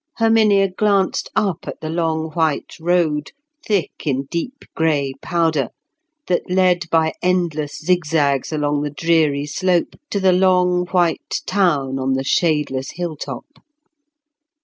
[0.17, 5.69] Herminia glanced up at the long white road, thick in deep grey powder,
[6.25, 12.13] that led by endless zigzags along the dreary slope to the long white town on
[12.13, 13.45] the shadeless hilltop.